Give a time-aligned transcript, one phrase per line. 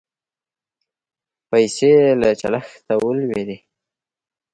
[1.49, 3.57] پیسې له چلښته ولوېدې